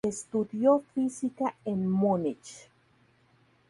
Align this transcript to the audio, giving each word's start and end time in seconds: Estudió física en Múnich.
Estudió 0.03 0.79
física 0.95 1.55
en 1.63 1.87
Múnich. 1.87 2.67